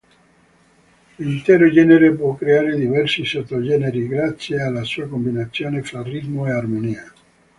[1.17, 7.11] L'intero genere può creare diversi sottogeneri grazie alla sua combinazione fra ritmo e armonia.